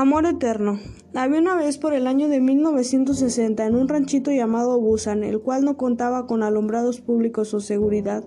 Amor 0.00 0.24
eterno. 0.24 0.80
Había 1.14 1.40
una 1.40 1.56
vez 1.56 1.76
por 1.76 1.92
el 1.92 2.06
año 2.06 2.30
de 2.30 2.40
1960 2.40 3.66
en 3.66 3.74
un 3.74 3.86
ranchito 3.86 4.30
llamado 4.30 4.80
Busan, 4.80 5.22
el 5.22 5.40
cual 5.40 5.62
no 5.62 5.76
contaba 5.76 6.26
con 6.26 6.42
alumbrados 6.42 7.02
públicos 7.02 7.52
o 7.52 7.60
seguridad, 7.60 8.24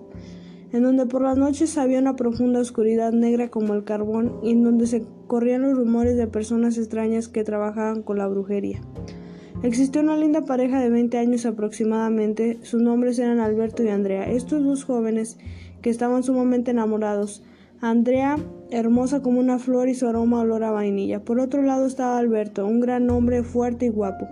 en 0.72 0.84
donde 0.84 1.06
por 1.06 1.22
las 1.22 1.36
noches 1.36 1.76
había 1.76 1.98
una 1.98 2.14
profunda 2.14 2.60
oscuridad 2.60 3.10
negra 3.10 3.50
como 3.50 3.74
el 3.74 3.82
carbón 3.82 4.38
y 4.44 4.52
en 4.52 4.62
donde 4.62 4.86
se 4.86 5.02
corrían 5.26 5.62
los 5.62 5.76
rumores 5.76 6.16
de 6.16 6.28
personas 6.28 6.78
extrañas 6.78 7.26
que 7.26 7.42
trabajaban 7.42 8.02
con 8.02 8.18
la 8.18 8.28
brujería. 8.28 8.80
Existió 9.64 10.00
una 10.00 10.16
linda 10.16 10.42
pareja 10.42 10.78
de 10.78 10.90
20 10.90 11.18
años 11.18 11.44
aproximadamente, 11.44 12.60
sus 12.62 12.82
nombres 12.82 13.18
eran 13.18 13.40
Alberto 13.40 13.82
y 13.82 13.88
Andrea, 13.88 14.30
estos 14.30 14.62
dos 14.62 14.84
jóvenes 14.84 15.38
que 15.82 15.90
estaban 15.90 16.22
sumamente 16.22 16.70
enamorados. 16.70 17.42
Andrea, 17.84 18.38
hermosa 18.70 19.20
como 19.20 19.40
una 19.40 19.58
flor 19.58 19.90
y 19.90 19.94
su 19.94 20.08
aroma 20.08 20.40
olor 20.40 20.64
a 20.64 20.70
vainilla. 20.70 21.22
Por 21.22 21.38
otro 21.38 21.60
lado 21.60 21.84
estaba 21.84 22.16
Alberto, 22.16 22.64
un 22.64 22.80
gran 22.80 23.10
hombre 23.10 23.42
fuerte 23.42 23.84
y 23.84 23.88
guapo. 23.90 24.26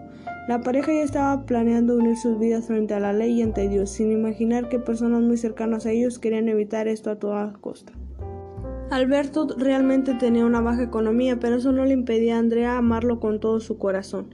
La 0.49 0.63
pareja 0.63 0.91
ya 0.91 1.03
estaba 1.03 1.45
planeando 1.45 1.97
unir 1.97 2.17
sus 2.17 2.39
vidas 2.39 2.65
frente 2.65 2.95
a 2.95 2.99
la 3.01 3.13
ley 3.13 3.33
y 3.33 3.43
ante 3.43 3.69
Dios, 3.69 3.91
sin 3.91 4.11
imaginar 4.11 4.71
que 4.71 4.79
personas 4.79 5.21
muy 5.21 5.37
cercanas 5.37 5.85
a 5.85 5.91
ellos 5.91 6.19
querían 6.19 6.49
evitar 6.49 6.89
esto 6.89 7.11
a 7.11 7.17
toda 7.17 7.53
costa. 7.61 7.93
Alberto 8.91 9.47
realmente 9.59 10.15
tenía 10.15 10.47
una 10.47 10.63
baja 10.63 10.85
economía, 10.85 11.39
pero 11.39 11.57
eso 11.57 11.73
no 11.73 11.85
le 11.85 11.93
impedía 11.93 12.37
a 12.37 12.39
Andrea 12.39 12.79
amarlo 12.79 13.21
con 13.21 13.39
todo 13.39 13.61
su 13.61 13.77
corazón 13.77 14.29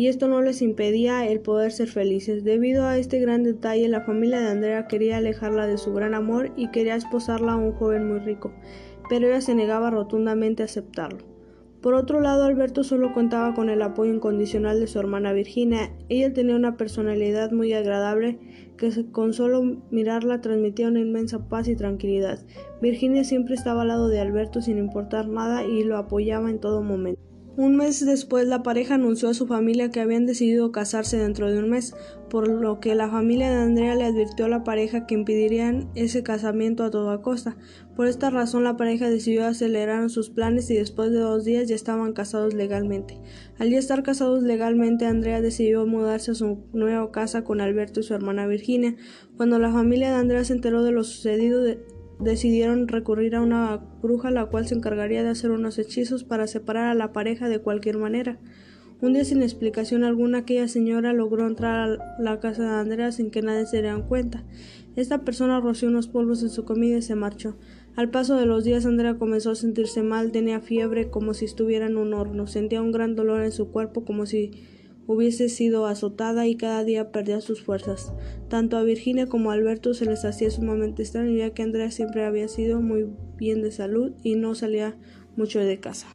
y 0.00 0.08
esto 0.08 0.28
no 0.28 0.40
les 0.40 0.62
impedía 0.62 1.26
el 1.26 1.40
poder 1.40 1.72
ser 1.72 1.86
felices. 1.86 2.42
Debido 2.42 2.86
a 2.86 2.96
este 2.96 3.20
gran 3.20 3.42
detalle, 3.42 3.86
la 3.86 4.00
familia 4.00 4.40
de 4.40 4.48
Andrea 4.48 4.86
quería 4.86 5.18
alejarla 5.18 5.66
de 5.66 5.76
su 5.76 5.92
gran 5.92 6.14
amor 6.14 6.52
y 6.56 6.70
quería 6.70 6.96
esposarla 6.96 7.52
a 7.52 7.56
un 7.58 7.72
joven 7.72 8.08
muy 8.08 8.20
rico, 8.20 8.50
pero 9.10 9.26
ella 9.26 9.42
se 9.42 9.54
negaba 9.54 9.90
rotundamente 9.90 10.62
a 10.62 10.64
aceptarlo. 10.64 11.18
Por 11.82 11.92
otro 11.92 12.20
lado, 12.20 12.44
Alberto 12.44 12.82
solo 12.82 13.12
contaba 13.12 13.52
con 13.52 13.68
el 13.68 13.82
apoyo 13.82 14.14
incondicional 14.14 14.80
de 14.80 14.86
su 14.86 14.98
hermana 14.98 15.34
Virginia. 15.34 15.92
Ella 16.08 16.32
tenía 16.32 16.56
una 16.56 16.78
personalidad 16.78 17.52
muy 17.52 17.74
agradable 17.74 18.38
que 18.78 18.90
con 19.12 19.34
solo 19.34 19.82
mirarla 19.90 20.40
transmitía 20.40 20.88
una 20.88 21.00
inmensa 21.00 21.46
paz 21.46 21.68
y 21.68 21.76
tranquilidad. 21.76 22.38
Virginia 22.80 23.22
siempre 23.22 23.54
estaba 23.54 23.82
al 23.82 23.88
lado 23.88 24.08
de 24.08 24.18
Alberto 24.18 24.62
sin 24.62 24.78
importar 24.78 25.28
nada 25.28 25.62
y 25.62 25.84
lo 25.84 25.98
apoyaba 25.98 26.48
en 26.48 26.58
todo 26.58 26.82
momento. 26.82 27.29
Un 27.56 27.76
mes 27.76 28.06
después 28.06 28.46
la 28.46 28.62
pareja 28.62 28.94
anunció 28.94 29.28
a 29.28 29.34
su 29.34 29.46
familia 29.46 29.90
que 29.90 30.00
habían 30.00 30.24
decidido 30.24 30.70
casarse 30.70 31.18
dentro 31.18 31.50
de 31.50 31.58
un 31.58 31.68
mes, 31.68 31.94
por 32.30 32.48
lo 32.48 32.78
que 32.78 32.94
la 32.94 33.10
familia 33.10 33.50
de 33.50 33.56
Andrea 33.56 33.96
le 33.96 34.04
advirtió 34.04 34.44
a 34.44 34.48
la 34.48 34.62
pareja 34.62 35.04
que 35.04 35.14
impedirían 35.14 35.90
ese 35.96 36.22
casamiento 36.22 36.84
a 36.84 36.90
toda 36.90 37.22
costa. 37.22 37.56
Por 37.96 38.06
esta 38.06 38.30
razón 38.30 38.62
la 38.62 38.76
pareja 38.76 39.10
decidió 39.10 39.46
acelerar 39.46 40.08
sus 40.10 40.30
planes 40.30 40.70
y 40.70 40.74
después 40.76 41.10
de 41.10 41.18
dos 41.18 41.44
días 41.44 41.68
ya 41.68 41.74
estaban 41.74 42.12
casados 42.12 42.54
legalmente. 42.54 43.18
Al 43.58 43.68
ya 43.68 43.78
estar 43.78 44.04
casados 44.04 44.44
legalmente 44.44 45.06
Andrea 45.06 45.40
decidió 45.40 45.84
mudarse 45.86 46.30
a 46.30 46.34
su 46.34 46.60
nueva 46.72 47.10
casa 47.10 47.42
con 47.42 47.60
Alberto 47.60 47.98
y 47.98 48.04
su 48.04 48.14
hermana 48.14 48.46
Virginia. 48.46 48.94
Cuando 49.36 49.58
la 49.58 49.72
familia 49.72 50.10
de 50.10 50.16
Andrea 50.16 50.44
se 50.44 50.52
enteró 50.52 50.84
de 50.84 50.92
lo 50.92 51.02
sucedido 51.02 51.62
decidieron 52.20 52.88
recurrir 52.88 53.34
a 53.34 53.40
una 53.40 53.78
bruja 54.02 54.30
la 54.30 54.46
cual 54.46 54.66
se 54.66 54.74
encargaría 54.74 55.22
de 55.22 55.30
hacer 55.30 55.50
unos 55.50 55.78
hechizos 55.78 56.24
para 56.24 56.46
separar 56.46 56.88
a 56.88 56.94
la 56.94 57.12
pareja 57.12 57.48
de 57.48 57.60
cualquier 57.60 57.98
manera. 57.98 58.38
Un 59.02 59.14
día 59.14 59.24
sin 59.24 59.42
explicación 59.42 60.04
alguna 60.04 60.38
aquella 60.38 60.68
señora 60.68 61.14
logró 61.14 61.46
entrar 61.46 61.98
a 61.98 62.22
la 62.22 62.38
casa 62.38 62.64
de 62.64 62.80
Andrea 62.80 63.12
sin 63.12 63.30
que 63.30 63.40
nadie 63.40 63.64
se 63.64 63.80
diera 63.80 63.96
cuenta. 64.06 64.44
Esta 64.94 65.24
persona 65.24 65.58
roció 65.58 65.88
unos 65.88 66.06
polvos 66.06 66.42
en 66.42 66.50
su 66.50 66.66
comida 66.66 66.98
y 66.98 67.02
se 67.02 67.14
marchó. 67.14 67.56
Al 67.96 68.10
paso 68.10 68.36
de 68.36 68.44
los 68.44 68.64
días 68.64 68.84
Andrea 68.84 69.16
comenzó 69.16 69.52
a 69.52 69.54
sentirse 69.54 70.02
mal, 70.02 70.32
tenía 70.32 70.60
fiebre 70.60 71.08
como 71.08 71.32
si 71.32 71.46
estuviera 71.46 71.86
en 71.86 71.96
un 71.96 72.12
horno, 72.12 72.46
sentía 72.46 72.82
un 72.82 72.92
gran 72.92 73.16
dolor 73.16 73.42
en 73.42 73.52
su 73.52 73.70
cuerpo 73.70 74.04
como 74.04 74.26
si 74.26 74.50
hubiese 75.12 75.48
sido 75.48 75.86
azotada 75.86 76.46
y 76.46 76.54
cada 76.54 76.84
día 76.84 77.10
perdía 77.10 77.40
sus 77.40 77.62
fuerzas. 77.62 78.12
Tanto 78.48 78.76
a 78.76 78.84
Virginia 78.84 79.26
como 79.26 79.50
a 79.50 79.54
Alberto 79.54 79.92
se 79.92 80.06
les 80.06 80.24
hacía 80.24 80.50
sumamente 80.50 81.02
extraño 81.02 81.36
ya 81.36 81.50
que 81.50 81.62
Andrea 81.62 81.90
siempre 81.90 82.24
había 82.24 82.46
sido 82.46 82.80
muy 82.80 83.08
bien 83.36 83.60
de 83.60 83.72
salud 83.72 84.12
y 84.22 84.36
no 84.36 84.54
salía 84.54 84.96
mucho 85.36 85.58
de 85.58 85.80
casa. 85.80 86.06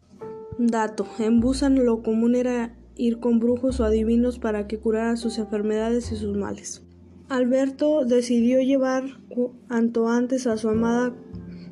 Dato. 0.58 1.06
En 1.20 1.42
Busan 1.42 1.84
lo 1.84 2.02
común 2.04 2.36
era 2.36 2.78
ir 2.96 3.20
con 3.20 3.40
brujos 3.40 3.82
o 3.82 3.84
adivinos 3.84 4.40
para 4.40 4.66
que 4.66 4.78
curaran 4.78 5.18
sus 5.18 5.40
enfermedades 5.40 6.14
y 6.14 6.16
sus 6.16 6.38
males. 6.38 6.82
Alberto 7.28 8.06
decidió 8.06 8.62
llevar 8.62 9.20
cuanto 9.28 10.08
antes 10.08 10.48
a 10.48 10.56
su 10.56 10.70
amada 10.70 11.14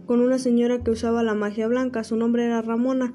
con 0.05 0.19
una 0.19 0.39
señora 0.39 0.83
que 0.83 0.91
usaba 0.91 1.23
la 1.23 1.35
magia 1.35 1.69
blanca. 1.69 2.03
Su 2.03 2.17
nombre 2.17 2.43
era 2.43 2.61
Ramona 2.61 3.13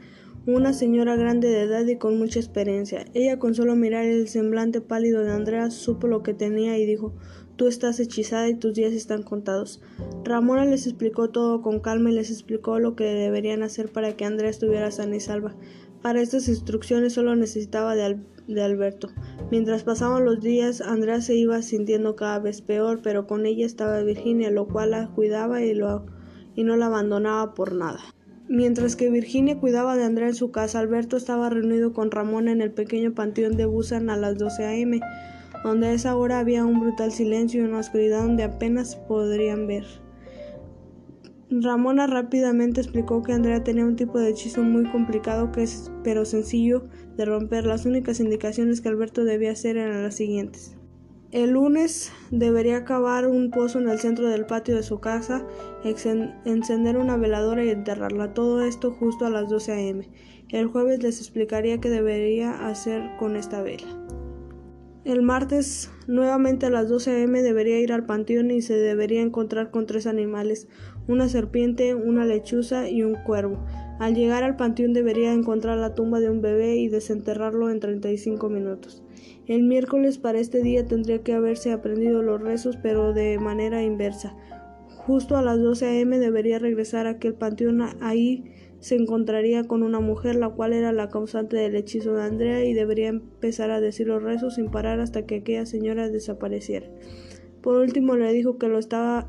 una 0.54 0.72
señora 0.72 1.14
grande 1.14 1.48
de 1.48 1.60
edad 1.60 1.86
y 1.86 1.96
con 1.96 2.18
mucha 2.18 2.40
experiencia. 2.40 3.04
Ella 3.12 3.38
con 3.38 3.54
solo 3.54 3.76
mirar 3.76 4.06
el 4.06 4.28
semblante 4.28 4.80
pálido 4.80 5.22
de 5.22 5.30
Andrea 5.30 5.70
supo 5.70 6.06
lo 6.06 6.22
que 6.22 6.32
tenía 6.32 6.78
y 6.78 6.86
dijo 6.86 7.12
Tú 7.56 7.66
estás 7.66 8.00
hechizada 8.00 8.48
y 8.48 8.54
tus 8.54 8.72
días 8.72 8.94
están 8.94 9.24
contados. 9.24 9.82
Ramona 10.24 10.64
les 10.64 10.86
explicó 10.86 11.28
todo 11.28 11.60
con 11.60 11.80
calma 11.80 12.10
y 12.10 12.14
les 12.14 12.30
explicó 12.30 12.78
lo 12.78 12.96
que 12.96 13.04
deberían 13.04 13.62
hacer 13.62 13.92
para 13.92 14.16
que 14.16 14.24
Andrea 14.24 14.48
estuviera 14.48 14.90
sana 14.90 15.16
y 15.16 15.20
salva. 15.20 15.54
Para 16.00 16.22
estas 16.22 16.48
instrucciones 16.48 17.12
solo 17.12 17.36
necesitaba 17.36 17.94
de, 17.94 18.62
Alberto. 18.62 19.10
Mientras 19.50 19.82
pasaban 19.82 20.24
los 20.24 20.40
días, 20.40 20.80
Andrea 20.80 21.20
se 21.20 21.34
iba 21.34 21.60
sintiendo 21.60 22.16
cada 22.16 22.38
vez 22.38 22.62
peor, 22.62 23.00
pero 23.02 23.26
con 23.26 23.44
ella 23.44 23.66
estaba 23.66 24.00
Virginia, 24.02 24.50
lo 24.50 24.66
cual 24.66 24.92
la 24.92 25.08
cuidaba 25.08 25.62
y 25.62 25.74
no 25.74 26.76
la 26.76 26.86
abandonaba 26.86 27.54
por 27.54 27.74
nada. 27.74 28.00
Mientras 28.48 28.96
que 28.96 29.10
Virginia 29.10 29.60
cuidaba 29.60 29.94
de 29.94 30.04
Andrea 30.04 30.28
en 30.28 30.34
su 30.34 30.50
casa, 30.50 30.78
Alberto 30.78 31.18
estaba 31.18 31.50
reunido 31.50 31.92
con 31.92 32.10
Ramona 32.10 32.50
en 32.50 32.62
el 32.62 32.72
pequeño 32.72 33.12
panteón 33.12 33.58
de 33.58 33.66
Busan 33.66 34.08
a 34.08 34.16
las 34.16 34.38
12 34.38 34.64
a.m., 34.64 35.00
donde 35.64 35.88
a 35.88 35.92
esa 35.92 36.16
hora 36.16 36.38
había 36.38 36.64
un 36.64 36.80
brutal 36.80 37.12
silencio 37.12 37.60
y 37.60 37.66
una 37.66 37.80
oscuridad 37.80 38.22
donde 38.22 38.44
apenas 38.44 38.96
podrían 38.96 39.66
ver. 39.66 39.84
Ramona 41.50 42.06
rápidamente 42.06 42.80
explicó 42.80 43.22
que 43.22 43.32
Andrea 43.32 43.64
tenía 43.64 43.84
un 43.84 43.96
tipo 43.96 44.18
de 44.18 44.30
hechizo 44.30 44.62
muy 44.62 44.84
complicado 44.90 45.50
pero 46.02 46.24
sencillo 46.24 46.86
de 47.18 47.26
romper. 47.26 47.66
Las 47.66 47.84
únicas 47.84 48.18
indicaciones 48.18 48.80
que 48.80 48.88
Alberto 48.88 49.24
debía 49.24 49.52
hacer 49.52 49.76
eran 49.76 50.02
las 50.02 50.14
siguientes. 50.14 50.77
El 51.30 51.50
lunes 51.50 52.10
debería 52.30 52.86
cavar 52.86 53.26
un 53.26 53.50
pozo 53.50 53.78
en 53.78 53.88
el 53.90 53.98
centro 53.98 54.28
del 54.28 54.46
patio 54.46 54.74
de 54.74 54.82
su 54.82 54.98
casa, 54.98 55.46
encender 55.84 56.96
una 56.96 57.18
veladora 57.18 57.62
y 57.62 57.68
enterrarla. 57.68 58.32
Todo 58.32 58.62
esto 58.62 58.92
justo 58.92 59.26
a 59.26 59.30
las 59.30 59.50
12 59.50 59.72
a.m. 59.72 60.08
El 60.48 60.68
jueves 60.68 61.02
les 61.02 61.18
explicaría 61.18 61.80
qué 61.82 61.90
debería 61.90 62.66
hacer 62.66 63.10
con 63.18 63.36
esta 63.36 63.60
vela. 63.60 63.86
El 65.04 65.20
martes, 65.20 65.90
nuevamente 66.06 66.64
a 66.64 66.70
las 66.70 66.88
12 66.88 67.10
a.m., 67.10 67.42
debería 67.42 67.78
ir 67.78 67.92
al 67.92 68.06
panteón 68.06 68.50
y 68.50 68.62
se 68.62 68.74
debería 68.78 69.20
encontrar 69.20 69.70
con 69.70 69.84
tres 69.84 70.06
animales, 70.06 70.66
una 71.08 71.28
serpiente, 71.28 71.94
una 71.94 72.24
lechuza 72.24 72.88
y 72.88 73.02
un 73.02 73.16
cuervo. 73.16 73.66
Al 73.98 74.14
llegar 74.14 74.44
al 74.44 74.56
panteón 74.56 74.92
debería 74.92 75.32
encontrar 75.32 75.78
la 75.78 75.94
tumba 75.94 76.20
de 76.20 76.30
un 76.30 76.40
bebé 76.40 76.76
y 76.76 76.88
desenterrarlo 76.88 77.70
en 77.70 77.80
35 77.80 78.48
minutos. 78.48 79.02
El 79.48 79.64
miércoles 79.64 80.18
para 80.18 80.38
este 80.38 80.62
día 80.62 80.86
tendría 80.86 81.22
que 81.22 81.32
haberse 81.32 81.72
aprendido 81.72 82.22
los 82.22 82.40
rezos, 82.40 82.76
pero 82.80 83.12
de 83.12 83.38
manera 83.38 83.82
inversa. 83.82 84.36
Justo 84.98 85.36
a 85.36 85.42
las 85.42 85.58
12 85.60 85.86
a.m. 85.86 86.18
debería 86.18 86.58
regresar 86.58 87.06
a 87.06 87.10
aquel 87.10 87.34
panteón. 87.34 87.82
Ahí 88.00 88.44
se 88.78 88.94
encontraría 88.94 89.64
con 89.64 89.82
una 89.82 89.98
mujer, 89.98 90.36
la 90.36 90.50
cual 90.50 90.74
era 90.74 90.92
la 90.92 91.08
causante 91.08 91.56
del 91.56 91.74
hechizo 91.74 92.14
de 92.14 92.22
Andrea, 92.22 92.64
y 92.64 92.74
debería 92.74 93.08
empezar 93.08 93.70
a 93.70 93.80
decir 93.80 94.06
los 94.06 94.22
rezos 94.22 94.54
sin 94.56 94.70
parar 94.70 95.00
hasta 95.00 95.26
que 95.26 95.36
aquella 95.36 95.66
señora 95.66 96.08
desapareciera. 96.08 96.86
Por 97.62 97.80
último 97.80 98.16
le 98.16 98.32
dijo 98.32 98.58
que 98.58 98.68
lo 98.68 98.78
estaba 98.78 99.26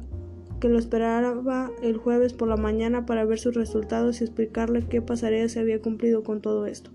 que 0.59 0.70
lo 0.70 0.78
esperaba 0.78 1.72
el 1.81 1.97
jueves 1.97 2.34
por 2.34 2.48
la 2.48 2.57
mañana 2.57 3.06
para 3.06 3.25
ver 3.25 3.39
sus 3.39 3.56
resultados 3.56 4.22
y 4.22 4.24
explicarle 4.24 4.86
qué 4.88 5.01
pasaría 5.01 5.48
si 5.50 5.60
había 5.60 5.81
cumplido 5.81 6.24
con 6.24 6.42
todo 6.42 6.66
esto. 6.66 6.92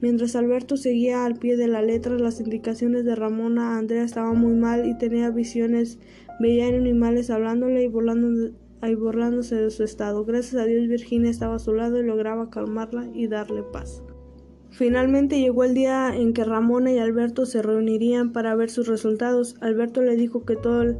Mientras 0.00 0.36
Alberto 0.36 0.76
seguía 0.76 1.24
al 1.24 1.36
pie 1.36 1.56
de 1.56 1.68
la 1.68 1.80
letra 1.80 2.18
las 2.18 2.40
indicaciones 2.40 3.04
de 3.04 3.14
Ramona, 3.14 3.78
Andrea 3.78 4.04
estaba 4.04 4.32
muy 4.34 4.54
mal 4.54 4.86
y 4.86 4.98
tenía 4.98 5.30
visiones, 5.30 5.98
veía 6.40 6.66
animales 6.66 7.30
hablándole 7.30 7.84
y, 7.84 7.86
y 7.86 8.94
burlándose 8.94 9.56
de 9.56 9.70
su 9.70 9.84
estado. 9.84 10.24
Gracias 10.24 10.60
a 10.60 10.66
Dios 10.66 10.88
Virginia 10.88 11.30
estaba 11.30 11.56
a 11.56 11.60
su 11.60 11.72
lado 11.72 12.00
y 12.00 12.04
lograba 12.04 12.50
calmarla 12.50 13.08
y 13.14 13.28
darle 13.28 13.62
paz. 13.62 14.02
Finalmente 14.70 15.38
llegó 15.38 15.62
el 15.62 15.72
día 15.72 16.12
en 16.14 16.32
que 16.32 16.42
Ramona 16.42 16.90
y 16.90 16.98
Alberto 16.98 17.46
se 17.46 17.62
reunirían 17.62 18.32
para 18.32 18.56
ver 18.56 18.70
sus 18.70 18.88
resultados. 18.88 19.54
Alberto 19.60 20.02
le 20.02 20.16
dijo 20.16 20.44
que 20.44 20.56
todo 20.56 20.96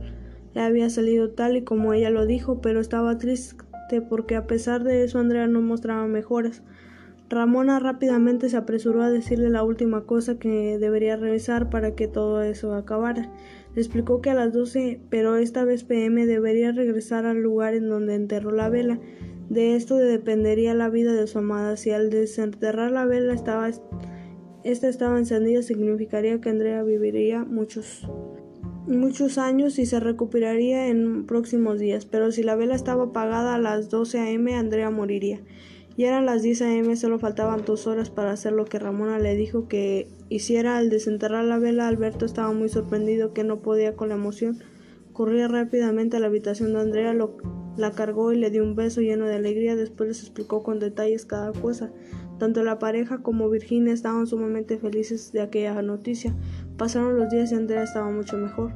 le 0.55 0.61
había 0.61 0.89
salido 0.91 1.31
tal 1.31 1.56
y 1.56 1.62
como 1.62 1.93
ella 1.93 2.11
lo 2.11 2.27
dijo, 2.27 2.61
pero 2.61 2.81
estaba 2.81 3.19
triste 3.19 3.56
porque 4.09 4.37
a 4.37 4.47
pesar 4.47 4.85
de 4.85 5.05
eso 5.05 5.19
Andrea 5.19 5.47
no 5.47 5.61
mostraba 5.61 6.06
mejoras. 6.06 6.62
Ramona 7.31 7.81
rápidamente 7.81 8.49
se 8.49 8.56
apresuró 8.56 9.03
a 9.03 9.11
decirle 9.11 9.49
la 9.49 9.65
última 9.65 10.03
cosa 10.03 10.39
que 10.39 10.79
debería 10.79 11.17
revisar 11.17 11.71
para 11.71 11.95
que 11.95 12.06
todo 12.06 12.43
eso 12.43 12.75
acabara. 12.75 13.33
Le 13.75 13.81
explicó 13.81 14.21
que 14.21 14.31
a 14.31 14.35
las 14.35 14.53
12, 14.53 15.01
pero 15.11 15.37
esta 15.37 15.65
vez 15.65 15.85
PM 15.85 16.27
debería 16.27 16.71
regresar 16.71 17.27
al 17.27 17.41
lugar 17.41 17.75
en 17.75 17.89
donde 17.89 18.15
enterró 18.15 18.53
la 18.53 18.69
vela. 18.69 19.01
De 19.49 19.75
esto 19.75 19.97
dependería 19.97 20.75
la 20.75 20.91
vida 20.91 21.12
de 21.12 21.27
su 21.27 21.39
amada. 21.39 21.77
Si 21.77 21.91
al 21.91 22.11
desenterrar 22.11 22.91
la 22.93 23.05
vela 23.06 23.35
estaba, 23.35 23.69
esta 24.62 24.89
estaba 24.89 25.19
encendida, 25.19 25.62
significaría 25.62 26.41
que 26.41 26.51
Andrea 26.51 26.83
viviría 26.83 27.45
muchos 27.45 28.06
muchos 28.86 29.38
años 29.38 29.78
y 29.78 29.86
se 29.86 30.00
recuperaría 30.00 30.88
en 30.88 31.26
próximos 31.26 31.78
días, 31.78 32.04
pero 32.04 32.31
si 32.32 32.42
la 32.42 32.56
vela 32.56 32.75
estaba 32.75 33.04
apagada 33.04 33.54
a 33.54 33.58
las 33.58 33.90
12 33.90 34.19
a.m., 34.19 34.54
Andrea 34.54 34.90
moriría. 34.90 35.40
Y 35.96 36.04
eran 36.04 36.26
las 36.26 36.42
10 36.42 36.62
a.m., 36.62 36.96
solo 36.96 37.19
faltaban 37.19 37.64
dos 37.64 37.86
horas 37.86 38.10
para 38.10 38.32
hacer 38.32 38.52
lo 38.52 38.64
que 38.64 38.81
Ramona 38.81 39.19
le 39.19 39.36
dijo 39.36 39.69
que 39.69 40.08
hiciera 40.28 40.76
al 40.76 40.90
desenterrar 40.90 41.44
la 41.44 41.58
vela. 41.58 41.86
Alberto 41.86 42.26
estaba 42.26 42.52
muy 42.52 42.69
sorprendido 42.69 43.32
que 43.32 43.44
no 43.44 43.62
podía 43.62 43.94
con 43.94 44.08
la 44.08 44.16
emoción. 44.16 44.58
Corría 45.12 45.46
rápidamente 45.46 46.16
a 46.16 46.20
la 46.20 46.26
habitación 46.26 46.72
de 46.72 46.81
Andrea, 46.81 47.14
lo, 47.14 47.36
la 47.76 47.92
cargó 47.92 48.32
y 48.32 48.36
le 48.36 48.50
dio 48.50 48.64
un 48.64 48.75
beso 48.75 49.02
lleno 49.02 49.26
de 49.26 49.36
alegría. 49.36 49.76
Después 49.76 50.08
les 50.08 50.20
explicó 50.20 50.64
con 50.64 50.81
detalles 50.81 51.25
cada 51.26 51.52
cosa. 51.52 51.92
Tanto 52.40 52.64
la 52.64 52.81
pareja 52.81 53.19
como 53.22 53.48
Virginia 53.48 53.92
estaban 53.92 54.26
sumamente 54.26 54.78
felices 54.78 55.31
de 55.31 55.42
aquella 55.42 55.81
noticia. 55.82 56.34
Pasaron 56.76 57.19
los 57.19 57.31
días 57.31 57.53
y 57.53 57.55
Andrea 57.55 57.85
estaba 57.85 58.11
mucho 58.11 58.37
mejor. 58.37 58.73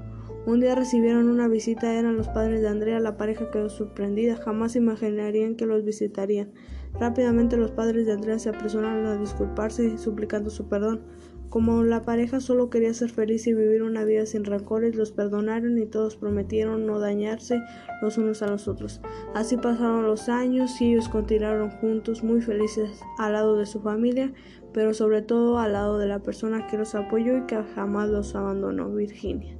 Un 0.49 0.61
día 0.61 0.75
recibieron 0.75 1.29
una 1.29 1.47
visita, 1.47 1.93
eran 1.93 2.17
los 2.17 2.29
padres 2.29 2.63
de 2.63 2.69
Andrea, 2.69 3.01
la 3.01 3.19
pareja 3.19 3.51
quedó 3.51 3.69
sorprendida, 3.69 4.35
jamás 4.37 4.77
imaginarían 4.77 5.57
que 5.57 5.67
los 5.67 5.85
visitarían. 5.85 6.53
Rápidamente 6.99 7.59
los 7.59 7.71
padres 7.71 8.07
de 8.07 8.13
Andrea 8.13 8.39
se 8.39 8.49
apresuraron 8.49 9.05
a 9.05 9.19
disculparse 9.19 9.99
suplicando 9.99 10.49
su 10.49 10.67
perdón. 10.67 11.03
Como 11.51 11.83
la 11.83 12.01
pareja 12.01 12.41
solo 12.41 12.71
quería 12.71 12.95
ser 12.95 13.11
feliz 13.11 13.47
y 13.47 13.53
vivir 13.53 13.83
una 13.83 14.05
vida 14.05 14.25
sin 14.25 14.47
rencores, 14.47 14.97
los 14.97 15.13
perdonaron 15.13 15.77
y 15.77 15.85
todos 15.85 16.17
prometieron 16.17 16.87
no 16.87 16.99
dañarse 16.99 17.61
los 18.01 18.17
unos 18.17 18.41
a 18.41 18.47
los 18.47 18.69
otros. 18.69 19.03
Así 19.35 19.59
pasaron 19.59 20.07
los 20.07 20.31
años 20.31 20.81
y 20.81 20.93
ellos 20.93 21.11
continuaron 21.11 21.73
juntos, 21.73 22.25
muy 22.25 22.41
felices 22.41 23.03
al 23.19 23.35
lado 23.35 23.59
de 23.59 23.67
su 23.67 23.83
familia, 23.83 24.33
pero 24.73 24.95
sobre 24.95 25.21
todo 25.21 25.59
al 25.59 25.75
lado 25.75 25.99
de 25.99 26.07
la 26.07 26.21
persona 26.21 26.67
que 26.69 26.79
los 26.79 26.95
apoyó 26.95 27.37
y 27.37 27.43
que 27.43 27.63
jamás 27.75 28.09
los 28.09 28.35
abandonó, 28.35 28.89
Virginia. 28.89 29.58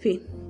faith 0.00 0.49